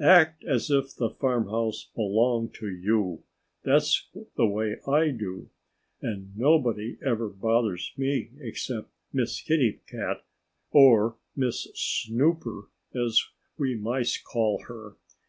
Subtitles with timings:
[0.00, 3.22] Act as if the farmhouse belonged to you.
[3.62, 5.50] That's the way I do.
[6.02, 10.24] And nobody ever bothers me, except Miss Kitty Cat
[10.72, 13.22] or Miss Snooper, as
[13.56, 14.96] we Mice call her.